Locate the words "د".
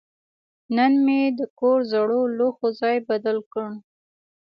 1.37-1.41